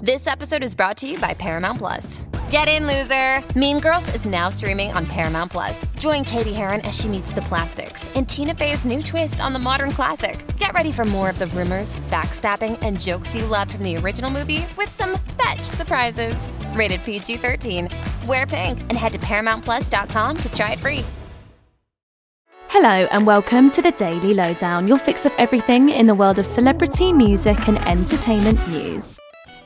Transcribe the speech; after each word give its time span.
This 0.00 0.28
episode 0.28 0.62
is 0.62 0.76
brought 0.76 0.96
to 0.98 1.08
you 1.08 1.18
by 1.18 1.34
Paramount 1.34 1.78
Plus. 1.78 2.22
Get 2.50 2.68
in, 2.68 2.86
loser! 2.86 3.42
Mean 3.58 3.80
Girls 3.80 4.14
is 4.14 4.24
now 4.24 4.48
streaming 4.48 4.92
on 4.92 5.06
Paramount 5.06 5.50
Plus. 5.50 5.86
Join 5.98 6.24
Cady 6.24 6.52
Heron 6.52 6.82
as 6.82 6.96
she 6.96 7.08
meets 7.08 7.32
the 7.32 7.42
plastics 7.42 8.06
in 8.10 8.24
Tina 8.24 8.54
Fey's 8.54 8.86
new 8.86 9.02
twist 9.02 9.40
on 9.40 9.52
the 9.52 9.58
modern 9.58 9.90
classic. 9.90 10.56
Get 10.56 10.72
ready 10.72 10.92
for 10.92 11.04
more 11.04 11.28
of 11.28 11.40
the 11.40 11.48
rumors, 11.48 11.98
backstabbing, 12.10 12.78
and 12.80 13.00
jokes 13.00 13.34
you 13.34 13.44
loved 13.46 13.72
from 13.72 13.82
the 13.82 13.96
original 13.96 14.30
movie 14.30 14.68
with 14.76 14.88
some 14.88 15.18
fetch 15.36 15.62
surprises. 15.62 16.48
Rated 16.74 17.04
PG 17.04 17.38
13. 17.38 17.88
Wear 18.28 18.46
pink 18.46 18.78
and 18.78 18.92
head 18.92 19.14
to 19.14 19.18
ParamountPlus.com 19.18 20.36
to 20.36 20.52
try 20.52 20.74
it 20.74 20.78
free. 20.78 21.04
Hello, 22.68 23.08
and 23.10 23.26
welcome 23.26 23.68
to 23.70 23.82
the 23.82 23.90
Daily 23.90 24.32
Lowdown, 24.32 24.86
your 24.86 24.98
fix 24.98 25.26
of 25.26 25.34
everything 25.38 25.88
in 25.88 26.06
the 26.06 26.14
world 26.14 26.38
of 26.38 26.46
celebrity, 26.46 27.12
music, 27.12 27.66
and 27.66 27.78
entertainment 27.88 28.64
news. 28.68 29.18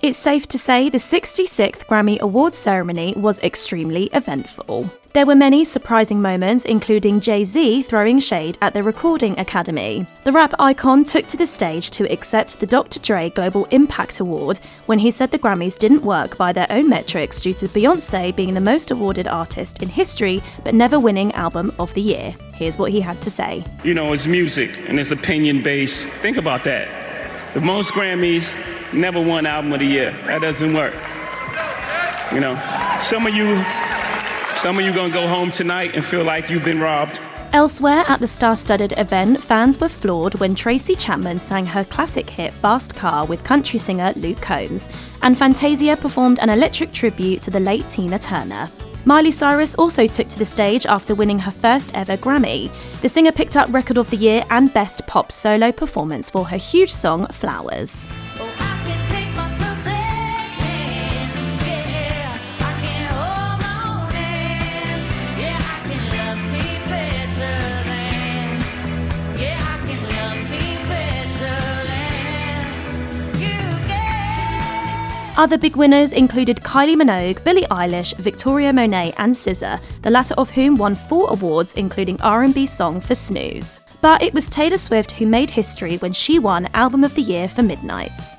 It's 0.03 0.19
safe 0.19 0.49
to 0.49 0.59
say 0.59 0.89
the 0.89 0.99
66th 0.99 1.87
Grammy 1.87 2.19
Awards 2.19 2.59
ceremony 2.59 3.15
was 3.17 3.39
extremely 3.39 4.07
eventful. 4.07 4.91
There 5.13 5.27
were 5.27 5.37
many 5.37 5.65
surprising 5.65 6.21
moments, 6.21 6.65
including 6.65 7.21
Jay 7.21 7.45
Z 7.45 7.83
throwing 7.83 8.19
shade 8.19 8.59
at 8.61 8.75
the 8.75 8.83
Recording 8.83 9.39
Academy. 9.39 10.05
The 10.25 10.33
rap 10.33 10.55
icon 10.59 11.05
took 11.05 11.27
to 11.29 11.37
the 11.37 11.47
stage 11.47 11.93
to 11.93 12.11
accept 12.13 12.59
the 12.59 12.67
Dr. 12.67 12.99
Dre 12.99 13.31
Global 13.31 13.67
Impact 13.67 14.19
Award 14.19 14.59
when 14.87 14.99
he 14.99 15.13
said 15.13 15.31
the 15.31 15.39
Grammys 15.39 15.79
didn't 15.79 16.03
work 16.03 16.37
by 16.37 16.53
their 16.53 16.67
own 16.71 16.89
metrics 16.89 17.41
due 17.41 17.55
to 17.55 17.69
Beyonce 17.69 18.35
being 18.35 18.55
the 18.55 18.61
most 18.61 18.91
awarded 18.91 19.29
artist 19.29 19.85
in 19.85 19.89
history 19.89 20.43
but 20.65 20.75
never 20.75 20.99
winning 20.99 21.31
Album 21.35 21.73
of 21.79 21.95
the 21.95 22.03
Year. 22.03 22.35
Here's 22.55 22.77
what 22.77 22.91
he 22.91 23.01
had 23.01 23.23
to 23.23 23.31
say 23.31 23.65
You 23.85 23.95
know, 23.95 24.13
it's 24.13 24.27
music 24.27 24.77
and 24.89 24.99
it's 24.99 25.13
opinion 25.13 25.63
based. 25.63 26.09
Think 26.23 26.39
about 26.39 26.65
that. 26.65 27.55
The 27.55 27.61
most 27.61 27.93
Grammys 27.93 28.57
never 28.93 29.21
won 29.21 29.47
album 29.47 29.73
of 29.73 29.81
the 29.81 29.87
year. 29.87 30.13
That 30.27 30.43
doesn't 30.43 30.75
work. 30.75 30.95
You 32.33 32.41
know, 32.41 32.55
some 33.01 33.27
of 33.27 33.35
you, 33.35 33.63
some 34.55 34.79
of 34.79 34.85
you 34.85 34.95
gonna 34.95 35.13
go 35.13 35.27
home 35.27 35.51
tonight 35.51 35.95
and 35.95 36.05
feel 36.05 36.25
like 36.25 36.51
you've 36.51 36.65
been 36.65 36.81
robbed. 36.81 37.21
Elsewhere 37.53 38.05
at 38.09 38.19
the 38.19 38.27
star 38.27 38.57
studded 38.57 38.95
event, 38.97 39.43
fans 39.43 39.79
were 39.79 39.89
floored 39.89 40.35
when 40.37 40.55
Tracy 40.55 40.95
Chapman 40.95 41.39
sang 41.39 41.67
her 41.67 41.85
classic 41.85 42.31
hit 42.31 42.55
Fast 42.55 42.97
Car 42.97 43.27
with 43.27 43.45
country 43.45 43.79
singer 43.79 44.15
Luke 44.17 44.41
Combs, 44.41 44.89
and 45.21 45.37
Fantasia 45.37 45.95
performed 45.95 46.39
an 46.39 46.49
electric 46.49 46.93
tribute 46.93 47.43
to 47.43 47.51
the 47.51 47.61
late 47.61 47.91
Tina 47.91 48.19
Turner. 48.19 48.71
Miley 49.05 49.33
Cyrus 49.33 49.75
also 49.75 50.07
took 50.07 50.29
to 50.29 50.39
the 50.39 50.47
stage 50.47 50.87
after 50.87 51.15
winning 51.15 51.41
her 51.41 51.51
first 51.51 51.95
ever 51.95 52.17
Grammy. 52.17 52.71
The 53.03 53.09
singer 53.09 53.33
picked 53.33 53.59
up 53.59 53.71
Record 53.71 53.99
of 53.99 54.09
the 54.09 54.17
Year 54.17 54.45
and 54.49 54.73
Best 54.73 55.07
Pop 55.07 55.31
Solo 55.31 55.73
Performance 55.73 56.31
for 56.31 56.47
her 56.47 56.57
huge 56.57 56.91
song 56.91 57.27
Flowers. 57.27 58.07
Other 75.35 75.57
big 75.57 75.77
winners 75.77 76.13
included 76.13 76.59
Kylie 76.59 76.95
Minogue, 76.95 77.43
Billie 77.43 77.67
Eilish, 77.71 78.15
Victoria 78.19 78.71
Monet, 78.71 79.15
and 79.17 79.33
SZA, 79.33 79.81
the 80.03 80.11
latter 80.11 80.35
of 80.37 80.51
whom 80.51 80.77
won 80.77 80.95
four 80.95 81.31
awards, 81.31 81.73
including 81.73 82.21
R&B 82.21 82.67
Song 82.67 83.01
for 83.01 83.15
Snooze. 83.15 83.81
But 84.03 84.23
it 84.23 84.35
was 84.35 84.51
Taylor 84.51 84.77
Swift 84.77 85.13
who 85.13 85.25
made 85.25 85.51
history 85.51 85.97
when 85.97 86.13
she 86.13 86.39
won 86.39 86.69
Album 86.75 87.03
of 87.03 87.15
the 87.15 87.23
Year 87.23 87.49
for 87.49 87.63
Midnights. 87.63 88.37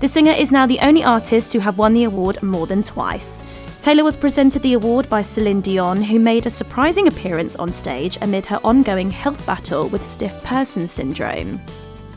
The 0.00 0.08
singer 0.08 0.32
is 0.32 0.50
now 0.50 0.66
the 0.66 0.80
only 0.80 1.04
artist 1.04 1.50
to 1.52 1.60
have 1.60 1.76
won 1.76 1.92
the 1.92 2.04
award 2.04 2.42
more 2.42 2.66
than 2.66 2.82
twice. 2.82 3.44
Taylor 3.82 4.02
was 4.02 4.16
presented 4.16 4.62
the 4.62 4.72
award 4.72 5.06
by 5.10 5.20
Celine 5.20 5.60
Dion, 5.60 6.00
who 6.00 6.18
made 6.18 6.46
a 6.46 6.50
surprising 6.50 7.06
appearance 7.06 7.54
on 7.56 7.70
stage 7.70 8.16
amid 8.22 8.46
her 8.46 8.60
ongoing 8.64 9.10
health 9.10 9.44
battle 9.44 9.88
with 9.88 10.02
stiff 10.02 10.42
person 10.42 10.88
syndrome 10.88 11.60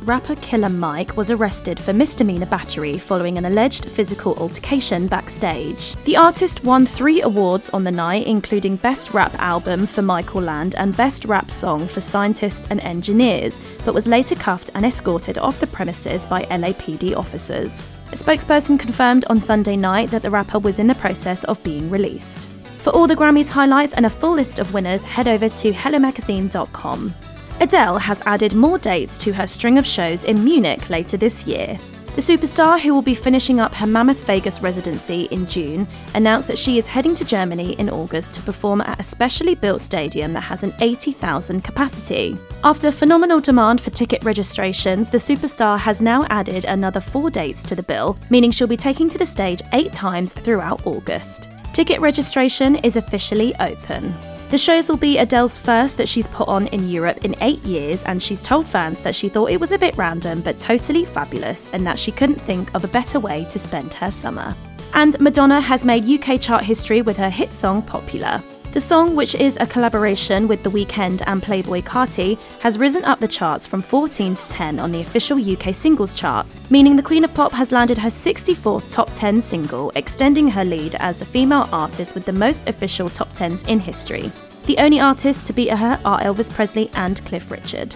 rapper 0.08 0.36
Killer 0.38 0.70
Mike 0.70 1.18
was 1.18 1.32
arrested 1.32 1.78
for 1.78 1.92
misdemeanor 1.92 2.46
battery 2.46 2.98
following 2.98 3.38
an 3.38 3.46
alleged 3.46 3.92
physical 3.92 4.34
altercation 4.36 5.06
backstage. 5.06 5.96
The 6.06 6.16
artist 6.16 6.64
won 6.64 6.86
three 6.86 7.22
awards 7.22 7.70
on 7.72 7.84
the 7.84 7.92
night, 7.92 8.26
including 8.26 8.78
Best 8.78 9.14
Rap 9.14 9.36
Album 9.36 9.86
for 9.86 10.02
Michael 10.02 10.42
Land 10.42 10.76
and 10.76 10.96
Best 10.96 11.26
Rap 11.26 11.52
Song 11.52 11.90
for 11.90 12.00
Scientists 12.00 12.68
and 12.70 12.80
Engineers, 12.80 13.60
but 13.84 13.94
was 13.94 14.08
later 14.08 14.36
cuffed 14.36 14.72
and 14.76 14.86
escorted 14.86 15.38
off 15.38 15.60
the 15.60 15.68
premises 15.68 16.26
by 16.26 16.44
LAPD 16.44 17.14
officers. 17.16 17.84
A 18.08 18.16
spokesperson 18.16 18.80
confirmed 18.80 19.26
on 19.30 19.42
Sunday 19.42 19.76
night 19.76 20.10
that 20.12 20.22
the 20.22 20.32
rapper 20.32 20.60
was 20.60 20.80
in 20.80 20.88
the 20.88 20.96
process 20.96 21.44
of 21.44 21.62
being 21.64 21.90
released. 21.90 22.50
For 22.80 22.92
all 22.92 23.08
the 23.08 23.16
Grammys 23.16 23.50
highlights 23.50 23.94
and 23.94 24.06
a 24.06 24.10
full 24.10 24.36
list 24.36 24.60
of 24.60 24.74
winners, 24.74 25.04
head 25.04 25.28
over 25.28 25.50
to 25.50 25.72
hellomagazine.com. 25.74 27.14
Adele 27.60 27.98
has 27.98 28.22
added 28.28 28.54
more 28.54 28.78
dates 28.78 29.18
to 29.18 29.34
her 29.34 29.48
string 29.48 29.80
of 29.80 29.86
shows 29.86 30.24
in 30.24 30.44
Munich 30.44 30.90
later 30.90 31.18
this 31.18 31.48
year. 31.48 31.78
The 32.14 32.22
superstar, 32.22 32.80
who 32.80 32.94
will 32.94 33.04
be 33.04 33.14
finishing 33.14 33.60
up 33.60 33.76
her 33.76 33.86
Mammoth 33.86 34.26
Vegas 34.26 34.62
residency 34.62 35.24
in 35.26 35.46
June, 35.46 35.88
announced 36.16 36.48
that 36.48 36.58
she 36.58 36.78
is 36.78 36.88
heading 36.88 37.14
to 37.16 37.26
Germany 37.26 37.74
in 37.74 37.90
August 37.90 38.34
to 38.34 38.42
perform 38.42 38.82
at 38.82 39.00
a 39.00 39.04
specially 39.04 39.54
built 39.54 39.82
stadium 39.82 40.34
that 40.34 40.42
has 40.42 40.64
an 40.64 40.74
80,000 40.80 41.64
capacity. 41.64 42.38
After 42.64 42.92
phenomenal 42.92 43.40
demand 43.40 43.82
for 43.82 43.92
ticket 43.92 44.24
registrations, 44.24 45.10
the 45.10 45.20
superstar 45.20 45.78
has 45.78 46.02
now 46.02 46.26
added 46.32 46.66
another 46.66 47.00
four 47.00 47.30
dates 47.30 47.64
to 47.66 47.76
the 47.76 47.84
bill, 47.84 48.18
meaning 48.32 48.50
she'll 48.50 48.68
be 48.68 48.78
taking 48.78 49.10
to 49.10 49.20
the 49.20 49.26
stage 49.26 49.62
eight 49.74 49.94
times 49.94 50.34
throughout 50.34 50.86
August. 50.88 51.50
Ticket 51.72 52.02
registration 52.02 52.78
is 52.78 52.96
officially 52.98 53.54
open. 53.60 54.12
The 54.50 54.58
shows 54.58 54.88
will 54.88 54.98
be 54.98 55.18
Adele's 55.18 55.58
first 55.58 55.98
that 55.98 56.08
she's 56.08 56.28
put 56.28 56.48
on 56.48 56.68
in 56.68 56.88
Europe 56.88 57.26
in 57.26 57.36
eight 57.42 57.62
years, 57.66 58.04
and 58.06 58.24
she's 58.24 58.42
told 58.42 58.66
fans 58.66 59.02
that 59.02 59.14
she 59.14 59.28
thought 59.28 59.50
it 59.50 59.60
was 59.60 59.74
a 59.74 59.78
bit 59.78 59.98
random 59.98 60.40
but 60.40 60.58
totally 60.58 61.04
fabulous, 61.04 61.70
and 61.74 61.86
that 61.86 62.00
she 62.00 62.14
couldn't 62.14 62.40
think 62.40 62.74
of 62.74 62.86
a 62.86 62.88
better 62.88 63.20
way 63.20 63.44
to 63.50 63.60
spend 63.60 63.94
her 63.96 64.10
summer. 64.10 64.56
And 64.94 65.20
Madonna 65.20 65.60
has 65.60 65.84
made 65.84 66.06
UK 66.06 66.40
chart 66.40 66.64
history 66.64 67.02
with 67.02 67.18
her 67.18 67.30
hit 67.30 67.52
song 67.52 67.82
Popular. 67.82 68.42
The 68.78 68.82
song, 68.82 69.16
which 69.16 69.34
is 69.34 69.58
a 69.60 69.66
collaboration 69.66 70.48
with 70.48 70.62
The 70.62 70.70
Weeknd 70.70 71.24
and 71.26 71.42
Playboi 71.42 71.84
Carti, 71.84 72.38
has 72.60 72.78
risen 72.78 73.04
up 73.06 73.20
the 73.20 73.28
charts 73.28 73.66
from 73.66 73.82
14 73.82 74.36
to 74.36 74.48
10 74.48 74.78
on 74.78 74.92
the 74.92 75.02
official 75.02 75.40
UK 75.40 75.74
singles 75.74 76.16
charts, 76.16 76.58
meaning 76.70 76.96
the 76.96 77.02
Queen 77.02 77.24
of 77.24 77.34
Pop 77.34 77.52
has 77.54 77.72
landed 77.72 77.98
her 77.98 78.10
64th 78.10 78.88
top 78.92 79.10
10 79.16 79.42
single, 79.42 79.92
extending 79.96 80.48
her 80.48 80.64
lead 80.64 80.94
as 81.00 81.18
the 81.18 81.26
female 81.26 81.68
artist 81.72 82.14
with 82.14 82.26
the 82.26 82.32
most 82.32 82.70
official 82.70 83.10
top 83.10 83.30
10s 83.30 83.68
in 83.68 83.80
history. 83.80 84.32
The 84.66 84.78
only 84.78 85.00
artists 85.00 85.42
to 85.48 85.54
beat 85.54 85.72
her 85.72 86.00
are 86.06 86.22
Elvis 86.22 86.54
Presley 86.54 86.92
and 86.94 87.20
Cliff 87.26 87.50
Richard. 87.50 87.96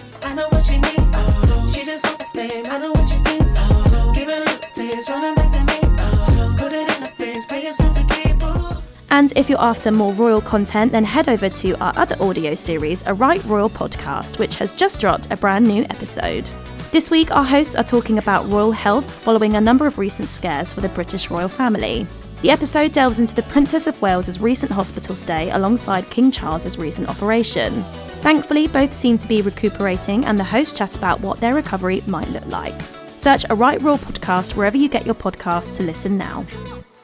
And 9.12 9.30
if 9.36 9.50
you're 9.50 9.60
after 9.60 9.90
more 9.90 10.14
royal 10.14 10.40
content, 10.40 10.92
then 10.92 11.04
head 11.04 11.28
over 11.28 11.50
to 11.50 11.78
our 11.84 11.92
other 11.96 12.16
audio 12.18 12.54
series, 12.54 13.04
A 13.06 13.12
Right 13.12 13.44
Royal 13.44 13.68
Podcast, 13.68 14.38
which 14.38 14.56
has 14.56 14.74
just 14.74 15.02
dropped 15.02 15.30
a 15.30 15.36
brand 15.36 15.68
new 15.68 15.82
episode. 15.90 16.48
This 16.92 17.10
week, 17.10 17.30
our 17.30 17.44
hosts 17.44 17.76
are 17.76 17.84
talking 17.84 18.16
about 18.16 18.48
royal 18.48 18.72
health 18.72 19.08
following 19.10 19.54
a 19.54 19.60
number 19.60 19.86
of 19.86 19.98
recent 19.98 20.28
scares 20.28 20.72
for 20.72 20.80
the 20.80 20.88
British 20.88 21.28
royal 21.30 21.50
family. 21.50 22.06
The 22.40 22.50
episode 22.50 22.92
delves 22.92 23.20
into 23.20 23.34
the 23.34 23.42
Princess 23.42 23.86
of 23.86 24.00
Wales's 24.00 24.40
recent 24.40 24.72
hospital 24.72 25.14
stay 25.14 25.50
alongside 25.50 26.08
King 26.08 26.30
Charles's 26.30 26.78
recent 26.78 27.10
operation. 27.10 27.82
Thankfully, 28.22 28.66
both 28.66 28.94
seem 28.94 29.18
to 29.18 29.28
be 29.28 29.42
recuperating, 29.42 30.24
and 30.24 30.40
the 30.40 30.44
hosts 30.44 30.78
chat 30.78 30.96
about 30.96 31.20
what 31.20 31.36
their 31.36 31.54
recovery 31.54 32.02
might 32.06 32.30
look 32.30 32.46
like. 32.46 32.80
Search 33.18 33.44
a 33.50 33.54
Right 33.54 33.80
Royal 33.82 33.98
podcast 33.98 34.56
wherever 34.56 34.78
you 34.78 34.88
get 34.88 35.04
your 35.04 35.14
podcasts 35.14 35.76
to 35.76 35.82
listen 35.82 36.16
now. 36.16 36.46